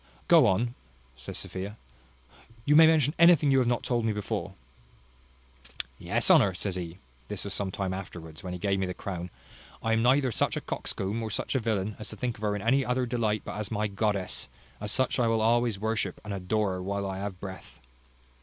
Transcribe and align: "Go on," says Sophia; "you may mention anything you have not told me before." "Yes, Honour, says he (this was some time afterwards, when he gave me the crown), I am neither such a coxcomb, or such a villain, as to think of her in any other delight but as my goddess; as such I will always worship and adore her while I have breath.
"Go 0.27 0.47
on," 0.47 0.73
says 1.15 1.37
Sophia; 1.37 1.77
"you 2.65 2.75
may 2.75 2.87
mention 2.87 3.13
anything 3.19 3.51
you 3.51 3.59
have 3.59 3.67
not 3.67 3.83
told 3.83 4.03
me 4.03 4.11
before." 4.11 4.55
"Yes, 5.99 6.31
Honour, 6.31 6.55
says 6.55 6.75
he 6.75 6.97
(this 7.27 7.43
was 7.43 7.53
some 7.53 7.69
time 7.69 7.93
afterwards, 7.93 8.41
when 8.43 8.51
he 8.53 8.57
gave 8.57 8.79
me 8.79 8.87
the 8.87 8.95
crown), 8.95 9.29
I 9.83 9.93
am 9.93 10.01
neither 10.01 10.31
such 10.31 10.57
a 10.57 10.61
coxcomb, 10.61 11.21
or 11.21 11.29
such 11.29 11.53
a 11.53 11.59
villain, 11.59 11.95
as 11.99 12.09
to 12.09 12.15
think 12.15 12.35
of 12.39 12.41
her 12.41 12.55
in 12.55 12.63
any 12.63 12.83
other 12.83 13.05
delight 13.05 13.43
but 13.45 13.57
as 13.57 13.69
my 13.69 13.87
goddess; 13.87 14.49
as 14.79 14.91
such 14.91 15.19
I 15.19 15.27
will 15.27 15.39
always 15.39 15.77
worship 15.77 16.19
and 16.25 16.33
adore 16.33 16.71
her 16.71 16.81
while 16.81 17.05
I 17.07 17.19
have 17.19 17.39
breath. 17.39 17.79